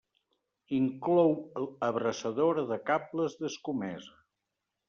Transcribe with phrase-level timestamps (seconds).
[0.77, 1.35] Inclou
[1.89, 4.21] abraçadora de cables d'escomesa.